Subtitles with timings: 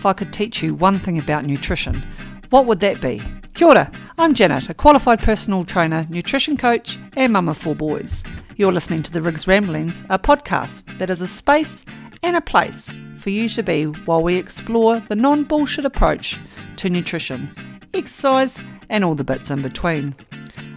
[0.00, 2.02] if I could teach you one thing about nutrition,
[2.48, 3.22] what would that be?
[3.52, 8.24] Kia ora, I'm Janet, a qualified personal trainer, nutrition coach, and mum of four boys.
[8.56, 11.84] You're listening to the Riggs Ramblings, a podcast that is a space
[12.22, 16.40] and a place for you to be while we explore the non bullshit approach
[16.76, 17.54] to nutrition,
[17.92, 20.14] exercise, and all the bits in between.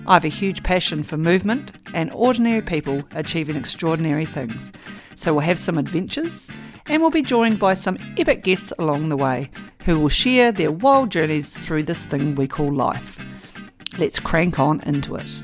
[0.06, 4.74] I have a huge passion for movement and ordinary people achieving extraordinary things.
[5.16, 6.50] So we'll have some adventures
[6.86, 9.52] and we'll be joined by some epic guests along the way
[9.84, 13.20] who will share their wild journeys through this thing we call life.
[13.98, 15.44] Let's crank on into it.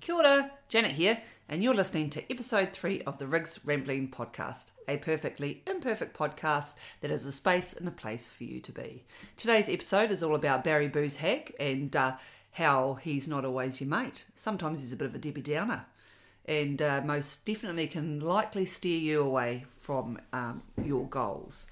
[0.00, 1.18] Kia ora, Janet here,
[1.52, 6.76] and you're listening to episode three of the Rigs Rambling podcast, a perfectly imperfect podcast
[7.02, 9.04] that is a space and a place for you to be.
[9.36, 12.12] Today's episode is all about Barry Booze Hag and uh,
[12.52, 14.24] how he's not always your mate.
[14.34, 15.84] Sometimes he's a bit of a Debbie Downer,
[16.46, 21.66] and uh, most definitely can likely steer you away from um, your goals.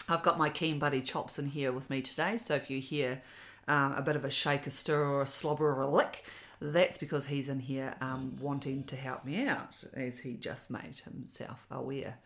[0.08, 3.22] I've got my keen buddy Chops in here with me today, so if you hear
[3.68, 6.24] um, a bit of a shake, a stir, or a slobber, or a lick,
[6.70, 11.00] that's because he's in here um, wanting to help me out, as he just made
[11.04, 12.18] himself aware.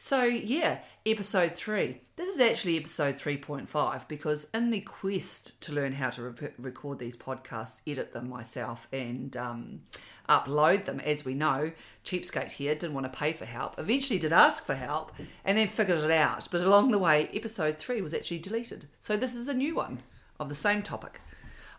[0.00, 2.02] So, yeah, episode three.
[2.14, 7.00] This is actually episode 3.5 because, in the quest to learn how to re- record
[7.00, 9.80] these podcasts, edit them myself, and um,
[10.28, 11.72] upload them, as we know,
[12.04, 13.76] Cheapskate here didn't want to pay for help.
[13.76, 15.10] Eventually, did ask for help
[15.44, 16.46] and then figured it out.
[16.48, 18.86] But along the way, episode three was actually deleted.
[19.00, 20.02] So, this is a new one
[20.38, 21.20] of the same topic.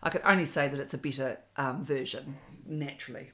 [0.02, 3.32] I could only say that it's a better um, version, naturally.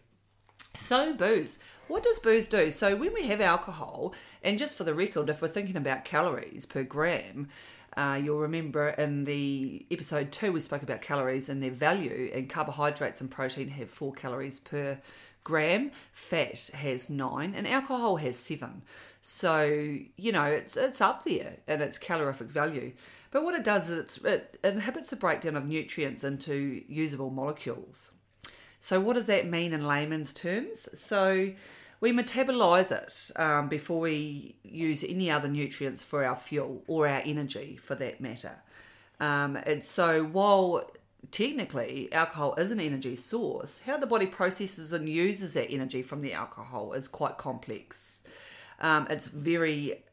[0.75, 1.59] So, booze.
[1.89, 2.71] What does booze do?
[2.71, 6.67] So, when we have alcohol, and just for the record, if we're thinking about calories
[6.67, 7.49] per gram,
[7.97, 12.51] uh, you'll remember in the episode two, we spoke about calories and their value, and
[12.51, 14.99] carbohydrates and protein have four calories per
[15.47, 18.83] gram, fat has nine, and alcohol has seven.
[19.23, 19.63] So,
[20.17, 22.95] you know, it's, it's up there in its calorific value.
[23.31, 28.11] But what it does is it inhibits the breakdown of nutrients into usable molecules.
[28.81, 30.89] So, what does that mean in layman's terms?
[30.95, 31.53] So,
[32.01, 37.23] we metabolize it um, before we use any other nutrients for our fuel or our
[37.25, 38.57] energy for that matter.
[39.21, 40.91] Um, and so, while
[41.31, 46.21] technically alcohol is an energy source, how the body processes and uses that energy from
[46.21, 48.23] the alcohol is quite complex.
[48.81, 50.05] Um, it's very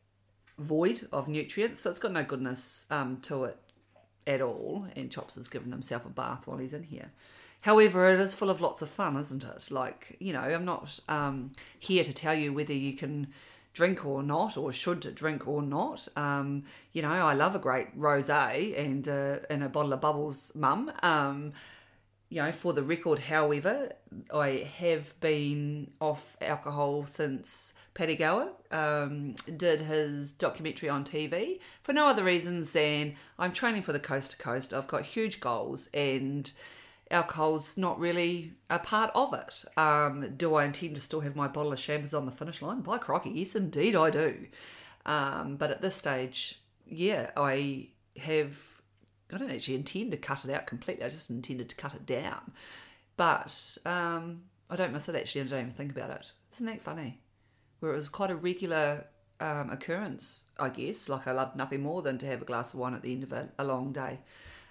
[0.57, 3.57] void of nutrients, so it's got no goodness um, to it
[4.25, 4.87] at all.
[4.95, 7.11] And Chops has given himself a bath while he's in here.
[7.61, 9.71] However, it is full of lots of fun, isn't it?
[9.71, 11.49] Like, you know, I'm not um,
[11.79, 13.27] here to tell you whether you can
[13.73, 16.07] drink or not, or should drink or not.
[16.15, 16.63] Um,
[16.93, 20.91] you know, I love a great rosé and uh, and a bottle of bubbles, mum.
[21.01, 21.53] Um,
[22.29, 23.91] you know, for the record, however,
[24.33, 31.93] I have been off alcohol since Paddy Gower um, did his documentary on TV for
[31.93, 34.73] no other reasons than I'm training for the coast to coast.
[34.73, 36.51] I've got huge goals and
[37.13, 39.63] alcohol's not really a part of it.
[39.77, 42.81] Um, do I intend to still have my bottle of Chambers on the finish line?
[42.81, 44.47] By crocky, yes, indeed I do.
[45.05, 48.57] Um, but at this stage, yeah, I have.
[49.31, 51.05] I don't actually intend to cut it out completely.
[51.05, 52.51] I just intended to cut it down.
[53.15, 55.41] But um, I don't miss it actually.
[55.41, 56.31] and I don't even think about it.
[56.53, 57.19] Isn't that funny?
[57.79, 59.05] Where it was quite a regular
[59.39, 61.09] um, occurrence, I guess.
[61.09, 63.23] Like I loved nothing more than to have a glass of wine at the end
[63.23, 64.19] of a, a long day.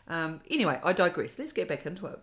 [0.08, 1.38] Um, anyway, I digress.
[1.38, 2.18] Let's get back into it.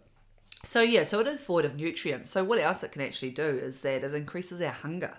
[0.63, 2.29] So, yeah, so it is void of nutrients.
[2.29, 5.17] So, what else it can actually do is that it increases our hunger.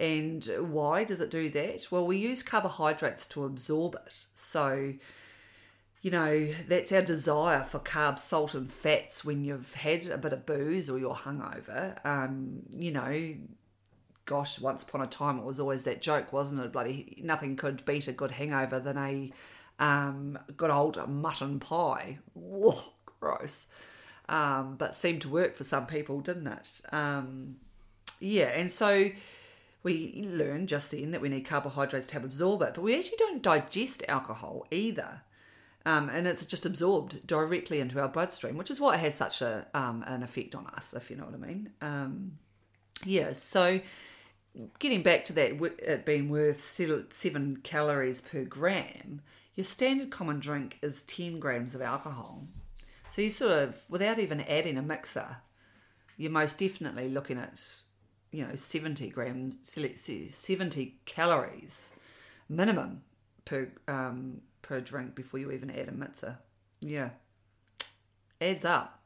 [0.00, 1.86] And why does it do that?
[1.90, 4.26] Well, we use carbohydrates to absorb it.
[4.34, 4.94] So,
[6.02, 10.32] you know, that's our desire for carbs, salt, and fats when you've had a bit
[10.32, 12.04] of booze or you're hungover.
[12.06, 13.34] Um, you know,
[14.24, 16.72] gosh, once upon a time it was always that joke, wasn't it?
[16.72, 19.32] Bloody nothing could beat a good hangover than a
[19.80, 22.18] um, good old mutton pie.
[22.34, 23.66] Whoa, gross
[24.28, 26.80] um, but seemed to work for some people, didn't it?
[26.92, 27.56] Um,
[28.20, 29.10] yeah, and so
[29.82, 33.18] we learned just then that we need carbohydrates to help absorb it, but we actually
[33.18, 35.22] don't digest alcohol either.
[35.86, 39.40] Um, and it's just absorbed directly into our bloodstream, which is why it has such
[39.40, 41.70] a um, an effect on us, if you know what I mean.
[41.80, 42.32] Um,
[43.04, 43.80] yeah, so
[44.78, 49.22] getting back to that, it being worth seven calories per gram,
[49.54, 52.44] your standard common drink is 10 grams of alcohol.
[53.10, 55.38] So you sort of, without even adding a mixer,
[56.16, 57.60] you're most definitely looking at,
[58.30, 61.92] you know, 70 grams, 70 calories
[62.48, 63.02] minimum
[63.44, 66.38] per um, per drink before you even add a mixer.
[66.80, 67.10] Yeah,
[68.40, 69.00] adds up.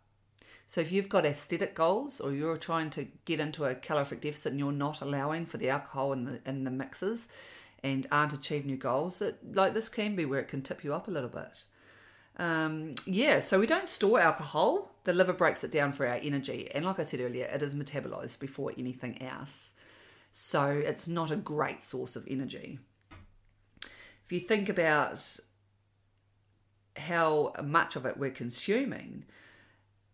[0.67, 4.53] So if you've got aesthetic goals or you're trying to get into a calorific deficit
[4.53, 7.29] and you're not allowing for the alcohol in the in the mixes
[7.85, 10.95] and aren't achieving your goals, that like this can be where it can tip you
[10.95, 11.65] up a little bit.
[12.37, 14.91] Um, yeah, so we don't store alcohol.
[15.05, 17.75] The liver breaks it down for our energy, and like I said earlier, it is
[17.75, 19.73] metabolized before anything else.
[20.31, 22.79] So it's not a great source of energy.
[24.25, 25.39] If you think about
[26.97, 29.25] how much of it we're consuming,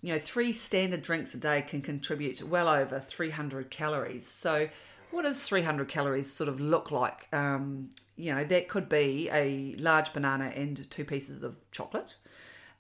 [0.00, 4.26] you know, three standard drinks a day can contribute well over 300 calories.
[4.26, 4.68] So,
[5.10, 7.28] what does 300 calories sort of look like?
[7.32, 12.16] Um, you know, that could be a large banana and two pieces of chocolate,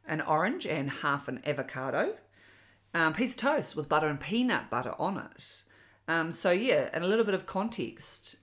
[0.06, 2.16] an orange and half an avocado,
[2.92, 5.62] um, piece of toast with butter and peanut butter on it.
[6.08, 8.36] Um, so, yeah, and a little bit of context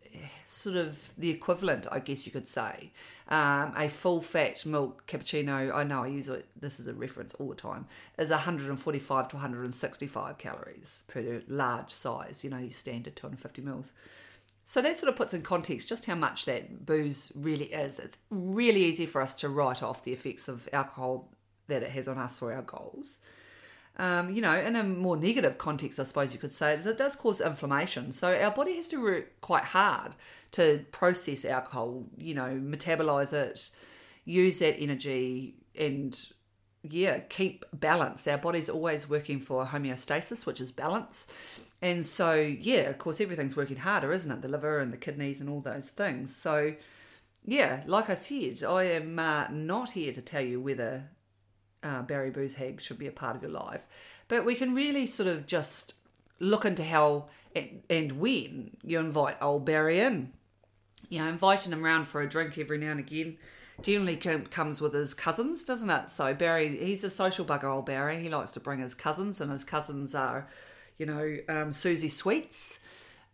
[0.46, 2.92] sort of the equivalent, I guess you could say.
[3.28, 7.34] Um, a full fat milk cappuccino, I know I use it, this is a reference
[7.36, 7.88] all the time,
[8.18, 13.92] is 145 to 165 calories per large size, you know, your standard 250 mils.
[14.66, 18.00] So that sort of puts in context just how much that booze really is.
[18.00, 21.32] It's really easy for us to write off the effects of alcohol
[21.68, 23.20] that it has on us or our goals
[23.98, 26.98] um, you know, in a more negative context, I suppose you could say, is it
[26.98, 28.12] does cause inflammation.
[28.12, 30.14] So our body has to work quite hard
[30.52, 33.70] to process alcohol, you know, metabolize it,
[34.26, 36.20] use that energy, and
[36.84, 38.28] yeah, keep balance.
[38.28, 41.28] Our body's always working for homeostasis, which is balance.
[41.82, 44.42] And so, yeah, of course, everything's working harder, isn't it?
[44.42, 46.36] The liver and the kidneys and all those things.
[46.36, 46.76] So,
[47.46, 51.10] yeah, like I said, I am uh, not here to tell you whether
[51.84, 53.86] uh, Barry Booze Hag should be a part of your life.
[54.28, 55.96] But we can really sort of just
[56.40, 57.26] look into how
[57.56, 60.32] and, and when you invite old Barry in.
[61.10, 63.38] You know, inviting him around for a drink every now and again
[63.82, 66.10] generally comes with his cousins, doesn't it?
[66.10, 68.22] So Barry, he's a social bugger, old Barry.
[68.22, 70.48] He likes to bring his cousins, and his cousins are,
[70.98, 72.80] you know, um, Susie Sweets,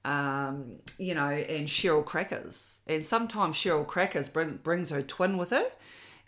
[0.03, 2.79] um, you know, and Cheryl Crackers.
[2.87, 5.67] And sometimes Cheryl Crackers bring, brings her twin with her,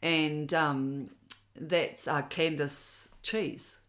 [0.01, 1.09] and um,
[1.55, 3.79] that's uh, Candace cheese.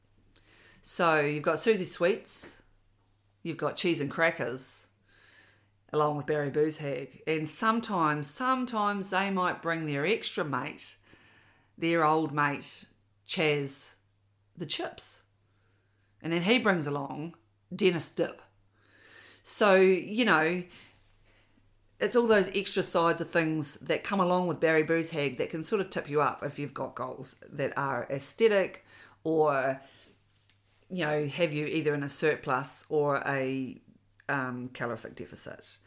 [0.83, 2.63] So you've got Susie Sweets,
[3.43, 4.87] you've got cheese and crackers,
[5.93, 7.23] along with Barry Booze Hag.
[7.27, 10.97] And sometimes, sometimes they might bring their extra mate,
[11.79, 12.85] their old mate,
[13.27, 13.95] Chaz,
[14.57, 15.24] the chips.
[16.25, 17.35] And then he brings along
[17.75, 18.41] Dennis Dip.
[19.43, 20.63] So, you know,
[22.01, 25.51] it's all those extra sides of things that come along with Barry Booze Hag that
[25.51, 28.85] can sort of tip you up if you've got goals that are aesthetic
[29.23, 29.81] or
[30.91, 33.81] you know have you either in a surplus or a
[34.29, 35.79] um, calorific deficit.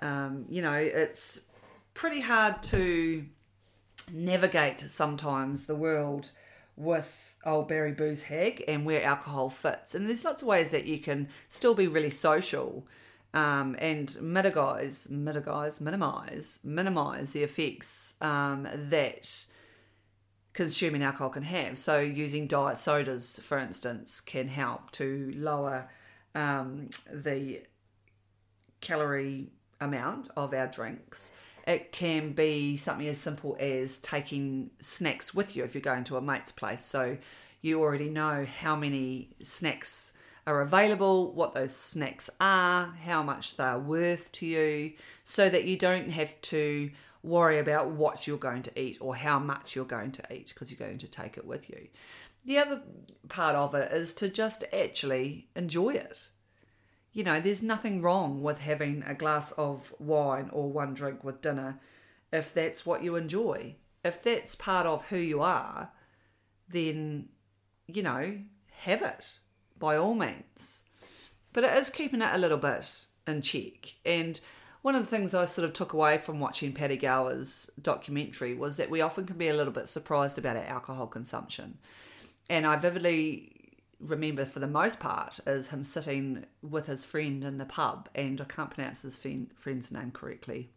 [0.00, 1.40] Um, you know, it's
[1.94, 3.26] pretty hard to
[4.12, 6.30] navigate sometimes the world
[6.76, 9.94] with old Barry Booze Hag and where alcohol fits.
[9.94, 12.86] And there's lots of ways that you can still be really social
[13.32, 19.46] um, and mitigate, mitigate, minimize, minimize the effects um, that
[20.52, 21.76] consuming alcohol can have.
[21.78, 25.88] So, using diet sodas, for instance, can help to lower
[26.34, 27.62] um, the
[28.80, 29.50] calorie
[29.80, 31.32] amount of our drinks.
[31.66, 36.16] It can be something as simple as taking snacks with you if you're going to
[36.16, 36.84] a mate's place.
[36.84, 37.18] So,
[37.60, 40.12] you already know how many snacks
[40.46, 44.92] are available, what those snacks are, how much they're worth to you,
[45.24, 46.90] so that you don't have to
[47.22, 50.70] worry about what you're going to eat or how much you're going to eat because
[50.70, 51.88] you're going to take it with you.
[52.44, 52.82] The other
[53.28, 56.28] part of it is to just actually enjoy it.
[57.16, 61.40] You know, there's nothing wrong with having a glass of wine or one drink with
[61.40, 61.80] dinner
[62.30, 63.76] if that's what you enjoy.
[64.04, 65.92] If that's part of who you are,
[66.68, 67.30] then,
[67.86, 68.40] you know,
[68.80, 69.38] have it
[69.78, 70.82] by all means.
[71.54, 73.94] But it is keeping it a little bit in check.
[74.04, 74.38] And
[74.82, 78.76] one of the things I sort of took away from watching Paddy Gower's documentary was
[78.76, 81.78] that we often can be a little bit surprised about our alcohol consumption.
[82.50, 83.55] And I vividly
[84.00, 88.40] remember, for the most part, is him sitting with his friend in the pub, and
[88.40, 90.70] I can't pronounce his friend's name correctly.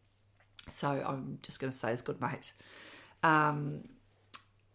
[0.70, 2.54] So I'm just going to say his good mate.
[3.24, 3.88] Um,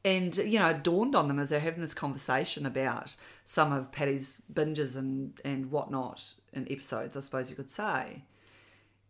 [0.04, 3.92] and you know, it dawned on them as they're having this conversation about some of
[3.92, 7.16] Paddy's binges and and whatnot in episodes.
[7.16, 8.24] I suppose you could say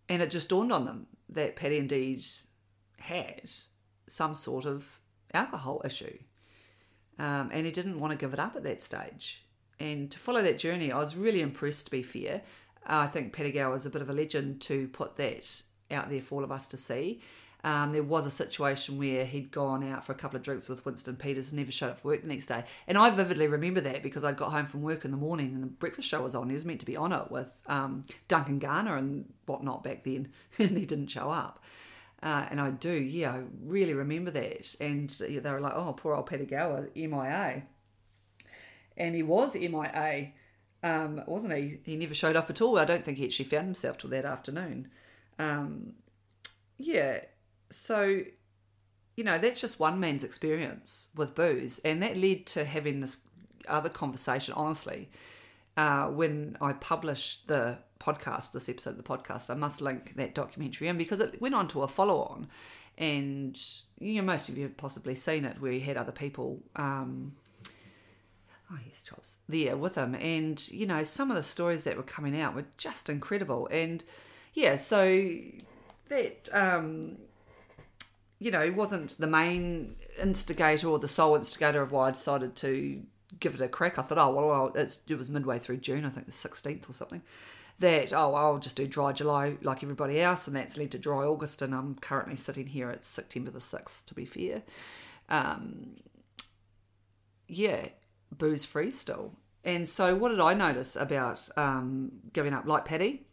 [0.08, 2.22] and it just dawned on them that Paddy indeed
[2.98, 3.50] had
[4.08, 5.00] some sort of
[5.32, 6.18] alcohol issue.
[7.18, 9.44] Um, and he didn't want to give it up at that stage.
[9.80, 12.42] And to follow that journey, I was really impressed, to be fair.
[12.86, 16.36] I think Gower is a bit of a legend to put that out there for
[16.36, 17.20] all of us to see.
[17.64, 20.84] Um, there was a situation where he'd gone out for a couple of drinks with
[20.84, 22.62] Winston Peters and never showed up for work the next day.
[22.86, 25.62] And I vividly remember that because I'd got home from work in the morning and
[25.62, 26.50] the breakfast show was on.
[26.50, 30.28] He was meant to be on it with um, Duncan Garner and whatnot back then,
[30.58, 31.64] and he didn't show up.
[32.22, 34.74] Uh, and I do, yeah, I really remember that.
[34.80, 37.64] And they were like, oh, poor old Paddy Gower, MIA.
[38.96, 40.32] And he was MIA,
[40.82, 41.78] um, wasn't he?
[41.84, 42.78] He never showed up at all.
[42.78, 44.88] I don't think he actually found himself till that afternoon.
[45.38, 45.94] Um,
[46.78, 47.20] yeah,
[47.70, 48.22] so
[49.16, 53.18] you know that's just one man's experience with booze and that led to having this
[53.68, 55.08] other conversation honestly
[55.76, 60.34] uh, when i published the podcast this episode of the podcast i must link that
[60.34, 62.46] documentary in because it went on to a follow-on.
[62.96, 63.60] And
[63.98, 67.34] you know most of you have possibly seen it where he had other people um,
[68.70, 70.14] oh yes chops there with him.
[70.14, 73.68] And you know some of the stories that were coming out were just incredible.
[73.72, 74.04] And
[74.52, 75.28] yeah so
[76.08, 77.16] that um,
[78.38, 83.02] you know, wasn't the main instigator or the sole instigator of why I decided to
[83.40, 83.98] give it a crack.
[83.98, 87.22] I thought, oh, well, it was midway through June, I think the 16th or something,
[87.78, 91.24] that, oh, I'll just do dry July like everybody else, and that's led to dry
[91.24, 94.62] August, and I'm currently sitting here at September the 6th, to be fair.
[95.28, 95.96] Um,
[97.48, 97.88] yeah,
[98.30, 99.32] booze free still.
[99.64, 103.26] And so, what did I notice about um, giving up like Paddy,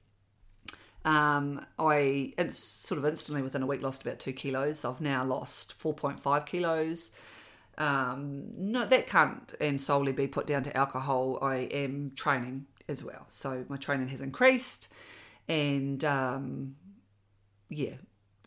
[1.03, 4.85] Um, I it's sort of instantly within a week lost about two kilos.
[4.85, 7.11] I've now lost 4.5 kilos.
[7.81, 11.39] Um, no, that can't and solely be put down to alcohol.
[11.41, 14.87] I am training as well, so my training has increased,
[15.49, 16.75] and um,
[17.69, 17.95] yeah,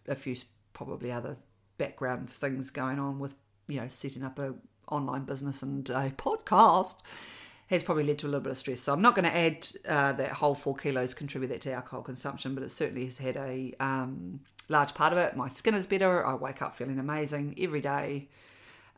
[0.06, 0.36] a few
[0.72, 1.36] probably other
[1.78, 3.34] background things going on with
[3.66, 4.54] you know setting up a
[4.88, 6.98] online business and a podcast
[7.66, 8.78] has probably led to a little bit of stress.
[8.78, 12.02] So I'm not going to add uh, that whole four kilos contribute that to alcohol
[12.02, 15.36] consumption, but it certainly has had a um, large part of it.
[15.36, 16.24] My skin is better.
[16.24, 18.28] I wake up feeling amazing every day.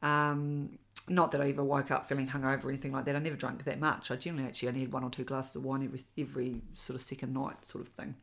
[0.06, 3.16] Um, not that I ever woke up feeling hungover or anything like that.
[3.16, 4.10] I never drank that much.
[4.10, 7.02] I generally actually only had one or two glasses of wine every every sort of
[7.02, 8.16] second night, sort of thing.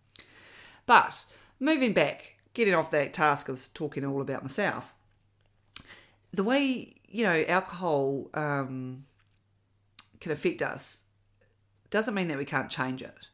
[0.86, 1.26] But
[1.60, 4.94] moving back, getting off that task of talking all about myself,
[6.34, 8.30] the way you know alcohol.
[8.34, 9.06] Um,
[10.24, 11.04] can affect us
[11.92, 13.30] doesn't mean that we can't change it.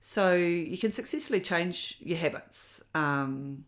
[0.00, 3.66] So you can successfully change your habits um,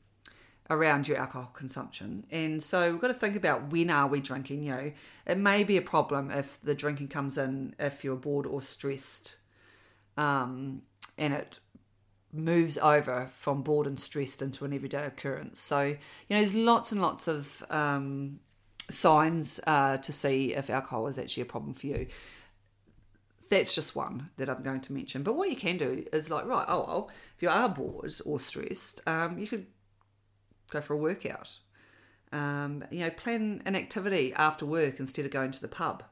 [0.73, 2.25] around your alcohol consumption.
[2.31, 4.62] And so we've got to think about when are we drinking.
[4.64, 4.93] You know,
[5.26, 9.38] it may be a problem if the drinking comes in if you're bored or stressed,
[10.17, 10.83] um,
[11.19, 11.59] and it
[12.33, 15.61] moves over from bored and stressed into an everyday occurrence.
[15.61, 15.97] So you
[16.31, 18.41] know, there's lots and lots of um,
[18.91, 22.07] signs uh, to see if alcohol is actually a problem for you
[23.52, 25.23] that's just one that I'm going to mention.
[25.23, 28.41] But what you can do is like, right, oh well, if you are bored or
[28.41, 29.67] stressed, um, you could
[30.73, 31.59] go for a workout.
[32.33, 36.02] Um, you know, plan an activity after work instead of going to the pub.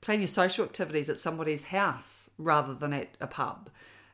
[0.00, 3.70] Plan your social activities at somebody's house rather than at a pub.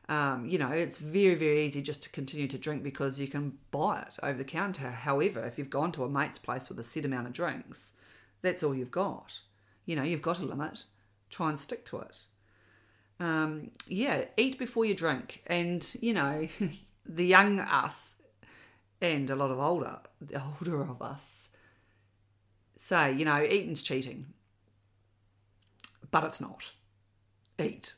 [0.09, 3.57] Um, you know, it's very, very easy just to continue to drink because you can
[3.71, 4.91] buy it over the counter.
[4.91, 7.93] However, if you've gone to a mate's place with a set amount of drinks,
[8.41, 9.39] that's all you've got.
[9.85, 10.85] You know, you've got a limit.
[11.29, 12.25] Try and stick to it
[13.19, 15.43] um, yeah, eat before you drink.
[15.47, 16.47] And, you know,
[17.05, 18.15] the young us
[19.03, 21.49] and a lot of older, the older of us
[22.77, 24.27] say, you know, eating's cheating.
[26.09, 26.71] But it's not.
[27.59, 27.95] Eat.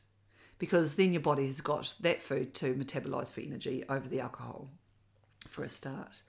[0.58, 4.70] Because then your body has got that food to metabolize for energy over the alcohol,
[5.48, 6.24] for a start.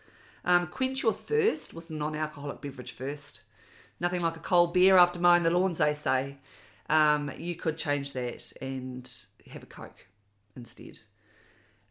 [0.44, 3.42] Um, quench your thirst with non alcoholic beverage first.
[3.98, 6.36] Nothing like a cold beer after mowing the lawns, they say
[6.90, 9.10] um, you could change that and
[9.50, 10.06] have a Coke
[10.54, 11.00] instead.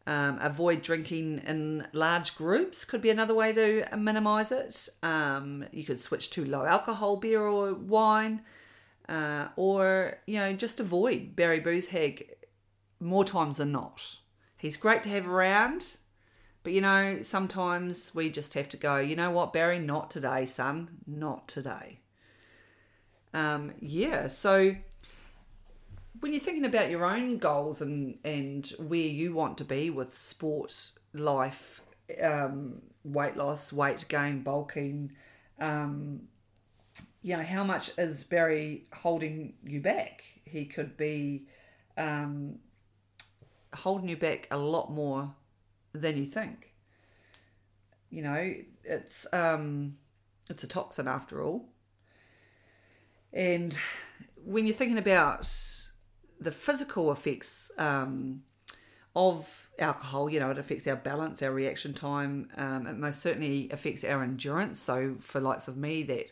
[0.07, 4.88] Um, avoid drinking in large groups could be another way to minimize it.
[5.01, 8.43] Um, you could switch to low alcohol beer or wine,
[9.09, 12.35] uh, or you know just avoid Barry Booze Hag
[13.00, 14.17] more times than not.
[14.57, 15.97] He's great to have around,
[16.62, 18.97] but you know sometimes we just have to go.
[18.97, 19.79] You know what, Barry?
[19.79, 21.00] Not today, son.
[21.07, 22.01] Not today.
[23.33, 24.75] Um, yeah, so
[26.25, 30.17] when you're thinking about your own goals and and where you want to be with
[30.17, 31.82] sport, life,
[32.20, 35.12] um, weight loss, weight gain, bulking,
[35.60, 36.22] um,
[37.22, 40.24] you know, how much is Barry holding you back?
[40.46, 41.46] He could be
[41.96, 42.58] um,
[43.75, 45.32] holding you back a lot more
[45.94, 46.74] than you think.
[48.10, 49.98] You know, it's um,
[50.50, 51.70] it's a toxin after all.
[53.32, 53.77] And
[54.44, 55.46] when you're thinking about
[56.39, 58.44] the physical effects um,
[59.15, 62.50] of alcohol, you know, it affects our balance, our reaction time.
[62.58, 64.80] Um, it most certainly affects our endurance.
[64.80, 66.32] So for likes of me that,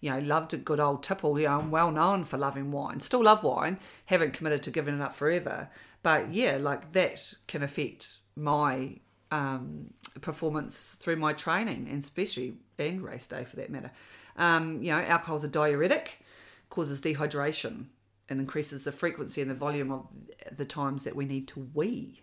[0.00, 3.00] you know, loved a good old tipple, you know, I'm well known for loving wine.
[3.00, 5.70] Still love wine, haven't committed to giving it up forever.
[6.02, 8.96] But yeah, like that can affect my
[9.30, 13.92] um, performance through my training and especially and race day for that matter.
[14.36, 16.18] Um, you know, alcohol's a diuretic,
[16.68, 17.86] causes dehydration
[18.28, 20.06] and increases the frequency and the volume of
[20.56, 22.22] the times that we need to wee.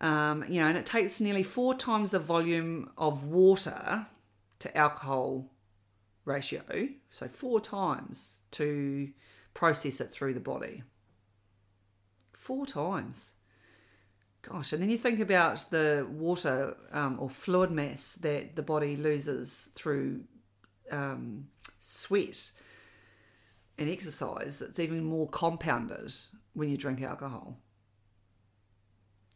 [0.00, 4.06] Um, you know, and it takes nearly four times the volume of water
[4.58, 5.50] to alcohol
[6.24, 9.10] ratio, so four times to
[9.54, 10.82] process it through the body.
[12.32, 13.32] Four times.
[14.42, 18.96] Gosh, and then you think about the water um, or fluid mass that the body
[18.96, 20.24] loses through
[20.90, 21.48] um,
[21.80, 22.50] sweat
[23.78, 26.12] and exercise, that's even more compounded
[26.52, 27.58] when you drink alcohol.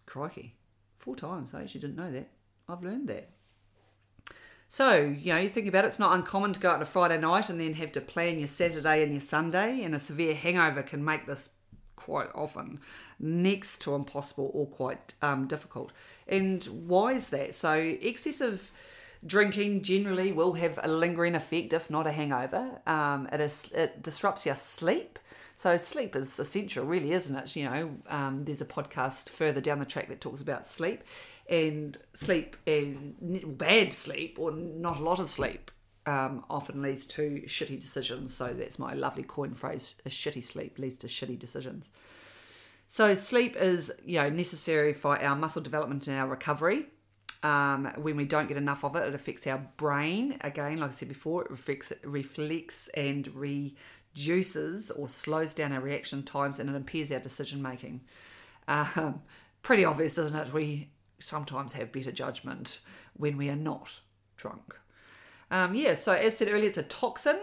[0.07, 0.57] Crikey,
[0.99, 1.55] four times.
[1.55, 2.31] I actually didn't know that.
[2.69, 3.31] I've learned that.
[4.69, 6.87] So, you know, you think about it, it's not uncommon to go out on a
[6.87, 10.35] Friday night and then have to plan your Saturday and your Sunday, and a severe
[10.35, 11.49] hangover can make this
[11.97, 12.79] quite often
[13.19, 15.93] next to impossible or quite um, difficult.
[16.27, 17.55] And why is that?
[17.55, 18.71] So, excessive
[19.27, 22.81] drinking generally will have a lingering effect, if not a hangover.
[22.87, 25.19] Um, it, is, it disrupts your sleep.
[25.57, 27.57] So sleep is essential, really, isn't it?
[27.57, 31.03] You know, um, there's a podcast further down the track that talks about sleep,
[31.49, 35.73] and sleep and bad sleep or not a lot of sleep
[36.07, 38.35] um, often leads to shitty decisions.
[38.35, 41.91] So that's my lovely coin phrase: a shitty sleep leads to shitty decisions.
[42.87, 46.87] So sleep is, you know, necessary for our muscle development and our recovery.
[47.43, 50.39] Um, when we don't get enough of it, it affects our brain.
[50.41, 56.25] Again, like I said before, it reflects, reflects and reduces or slows down our reaction
[56.25, 58.01] times and it impairs our decision making.
[58.67, 59.23] Um,
[59.63, 60.53] pretty obvious, isn't it?
[60.53, 62.81] We sometimes have better judgment
[63.17, 64.01] when we are not
[64.37, 64.75] drunk.
[65.51, 67.39] Um, yeah, so as said earlier, it's a toxin.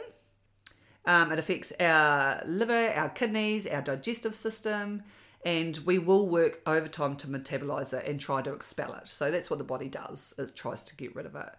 [1.06, 5.04] Um, it affects our liver, our kidneys, our digestive system
[5.46, 9.08] and we will work overtime to metabolize it and try to expel it.
[9.08, 11.50] So that's what the body does, it tries to get rid of it.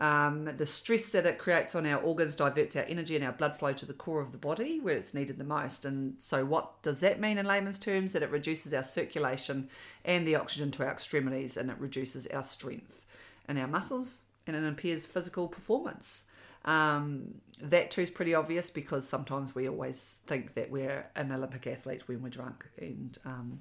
[0.00, 3.58] Um, the stress that it creates on our organs diverts our energy and our blood
[3.58, 5.84] flow to the core of the body where it's needed the most.
[5.84, 8.14] And so, what does that mean in layman's terms?
[8.14, 9.68] That it reduces our circulation
[10.04, 13.04] and the oxygen to our extremities and it reduces our strength
[13.46, 16.24] in our muscles and it impairs physical performance.
[16.64, 21.66] Um, that too is pretty obvious because sometimes we always think that we're an Olympic
[21.66, 23.60] athlete when we're drunk, and um,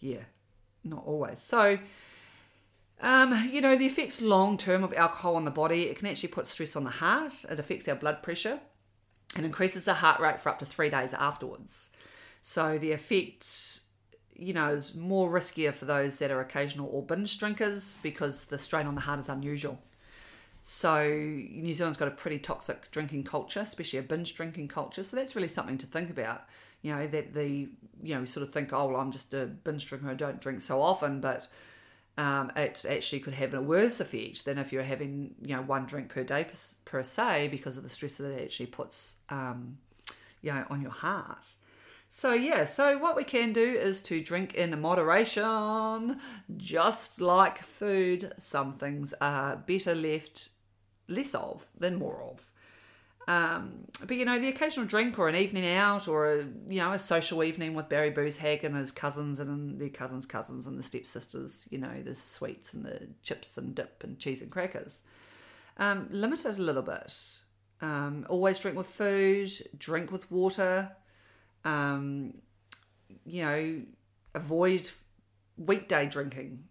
[0.00, 0.22] yeah,
[0.84, 1.40] not always.
[1.40, 1.78] So,
[3.00, 6.28] um, you know, the effects long term of alcohol on the body, it can actually
[6.28, 8.60] put stress on the heart, it affects our blood pressure,
[9.36, 11.90] and increases the heart rate for up to three days afterwards.
[12.40, 13.80] So, the effect
[14.36, 18.58] you know, is more riskier for those that are occasional or binge drinkers because the
[18.58, 19.78] strain on the heart is unusual.
[20.66, 25.04] So New Zealand's got a pretty toxic drinking culture, especially a binge drinking culture.
[25.04, 26.44] So that's really something to think about.
[26.80, 27.68] You know that the
[28.02, 30.08] you know we sort of think, oh well, I'm just a binge drinker.
[30.08, 31.48] I don't drink so often, but
[32.16, 35.84] um, it actually could have a worse effect than if you're having you know one
[35.84, 39.76] drink per day per, per se because of the stress that it actually puts um,
[40.40, 41.44] you know on your heart.
[42.08, 46.20] So, yeah, so what we can do is to drink in moderation,
[46.56, 48.32] just like food.
[48.38, 50.50] Some things are better left
[51.08, 52.50] less of than more of.
[53.26, 56.92] Um, but you know, the occasional drink or an evening out or a you know
[56.92, 60.78] a social evening with Barry Booze Hag and his cousins and their cousins' cousins and
[60.78, 61.66] the stepsisters.
[61.70, 65.00] You know, the sweets and the chips and dip and cheese and crackers.
[65.78, 67.14] Um, limit it a little bit.
[67.80, 69.50] Um, always drink with food.
[69.78, 70.90] Drink with water
[71.64, 72.34] um,
[73.24, 73.82] you know,
[74.34, 74.90] avoid
[75.56, 76.64] weekday drinking.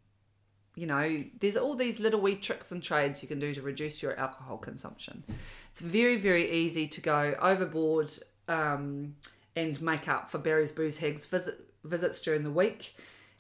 [0.76, 4.02] You know, there's all these little wee tricks and trades you can do to reduce
[4.02, 5.24] your alcohol consumption.
[5.70, 8.12] It's very, very easy to go overboard
[8.48, 9.16] um,
[9.56, 12.96] and make up for Barry's Booze Hag's visit, visits during the week.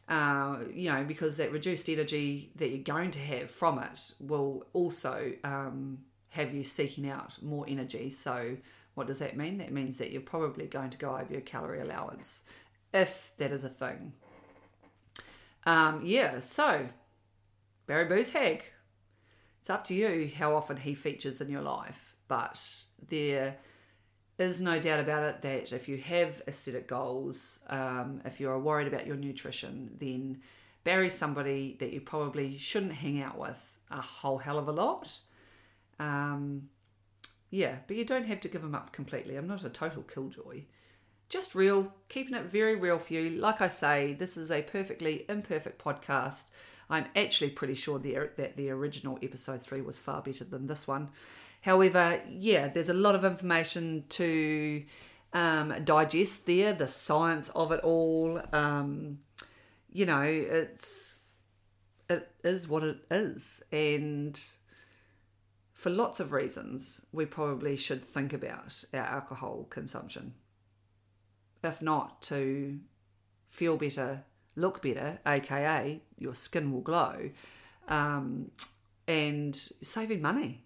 [0.09, 4.65] Uh, you know, because that reduced energy that you're going to have from it will
[4.73, 5.97] also um,
[6.29, 8.09] have you seeking out more energy.
[8.09, 8.57] So
[8.95, 9.57] what does that mean?
[9.59, 12.43] That means that you're probably going to go over your calorie allowance,
[12.93, 14.13] if that is a thing.
[15.65, 16.89] Um, yeah, so
[17.85, 18.63] Barry Booze Hag,
[19.59, 22.61] it's up to you how often he features in your life, but
[23.09, 23.57] there
[24.37, 28.87] is no doubt about it that if you have aesthetic goals, um, if you're worried
[28.87, 30.39] about your nutrition, then
[30.83, 35.19] Barry's somebody that you probably shouldn't hang out with a whole hell of a lot.
[35.99, 36.69] Um,
[37.49, 39.35] yeah, but you don't have to give him up completely.
[39.35, 40.63] I'm not a total killjoy.
[41.29, 43.29] Just real, keeping it very real for you.
[43.29, 46.45] Like I say, this is a perfectly imperfect podcast.
[46.93, 50.87] I'm actually pretty sure the, that the original episode three was far better than this
[50.87, 51.09] one.
[51.61, 54.83] However, yeah, there's a lot of information to
[55.33, 58.39] um, digest there, the science of it all.
[58.53, 59.19] Um,
[59.91, 61.19] you know, it's
[62.09, 64.39] it is what it is, and
[65.73, 70.35] for lots of reasons, we probably should think about our alcohol consumption.
[71.63, 72.79] If not to
[73.49, 77.29] feel better, look better, aka your skin will glow,
[77.87, 78.51] um,
[79.07, 80.63] and saving money.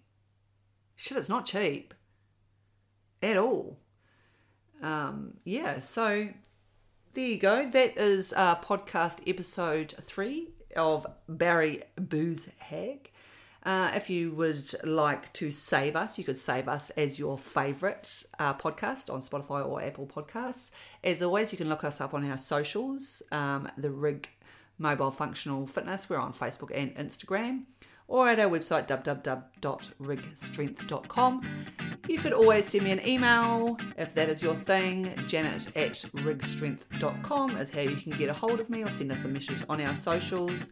[0.96, 1.94] Shit, it's not cheap
[3.22, 3.78] at all.
[4.82, 6.28] Um, yeah, so
[7.14, 7.68] there you go.
[7.68, 13.10] That is uh, podcast episode three of Barry Booze Hag.
[13.64, 18.22] Uh, if you would like to save us, you could save us as your favourite
[18.38, 20.70] uh, podcast on Spotify or Apple Podcasts.
[21.02, 24.28] As always, you can look us up on our socials, um, the Rig
[24.78, 26.08] Mobile Functional Fitness.
[26.08, 27.64] We're on Facebook and Instagram,
[28.06, 31.66] or at our website www.rigstrength.com.
[32.08, 35.12] You could always send me an email if that is your thing.
[35.26, 39.24] Janet at rigstrength.com is how you can get a hold of me or send us
[39.24, 40.70] a message on our socials.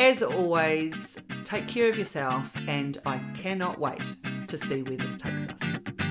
[0.00, 4.16] As always, take care of yourself, and I cannot wait
[4.48, 6.01] to see where this takes us.